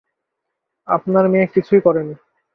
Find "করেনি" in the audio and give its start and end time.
1.81-2.15